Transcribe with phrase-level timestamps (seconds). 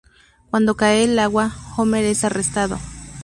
[0.49, 2.79] Cuando cae al agua, Homer es arrestado.